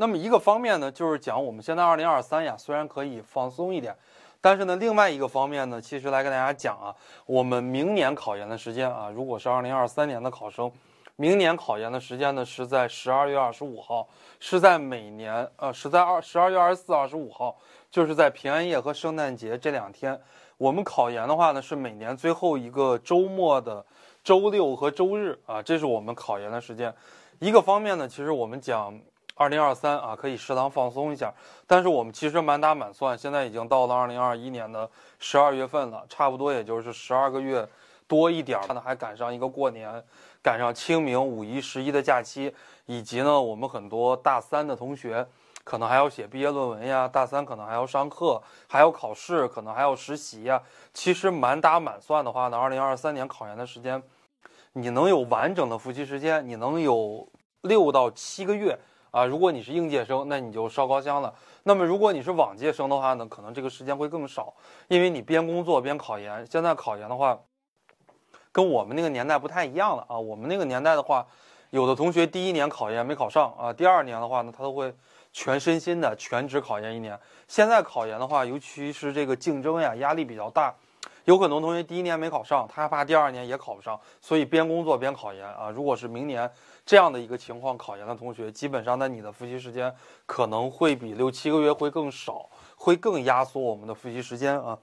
[0.00, 3.94] 那么一个方面呢，就是讲我们现在二零二三呀，虽然可以放松一点，
[4.40, 10.72] 但是呢，另外一个方面呢，其实来跟大家讲啊，我们明年考研的时间啊，如果是二零二三年的考生，
[11.16, 14.08] 明年考研的时间呢是在十二月二十五号，
[14.38, 17.54] 是在每年呃是在二十二月二十四、二十五号，
[17.90, 20.18] 就是在平安夜和圣诞节这两天。
[20.56, 23.84] 我们考研的话呢，是每年最后一个周末的
[24.24, 26.90] 周六和周日啊，这是我们考研的时间。
[27.38, 28.98] 一个方面呢，其实我们讲
[29.40, 31.32] 二零二三啊，可以适当放松一下。
[31.66, 34.86] 但是我们其实满打满算，现在已经到了二零二一年的
[35.18, 37.66] 十二月份了，差不多也就是十二个月
[38.06, 38.74] 多一点儿。
[38.74, 40.04] 呢，还赶上一个过年，
[40.42, 45.26] 赶上清明、五一、十一的假期，以及呢，我们很多大三的同学。
[45.64, 50.60] 可能还要写毕业论文呀，大三可能还要上课，还要考试，可能还要实习呀。
[50.92, 54.02] 其实满打满算的话呢，二零二三年考研的时间，
[54.72, 57.26] 你能有完整的复习时间，你能有
[57.60, 58.76] 六到七个月
[59.10, 59.24] 啊。
[59.24, 61.34] 如果你是应届生，那你就烧高香了。
[61.62, 64.54] 那么如果你是往届生的话呢，可能这个时间会更少，
[64.88, 66.46] 因为你边工作边考研。
[66.46, 67.38] 现在考研的话，
[68.52, 70.18] 跟我们那个年代不太一样了啊。
[70.18, 71.26] 我们那个年代的话，
[71.70, 74.94] 有的同学第一年考研没考上啊，第二年的话呢，他都会。
[75.32, 80.74] 全身心的全职考研一年，现在考研的话，尤其是这个竞争呀，压力比较大，
[81.24, 85.70] 有很多同学第一年没考上，他害怕第二年也考不上，所以边工作边考研啊。
[85.70, 86.50] 如果是明年
[86.84, 89.94] 这样的一个情况考研的同学，基本上那你的复习时间
[90.26, 94.78] 可能会比六七个月会更少，会更压缩我们的复习时间啊。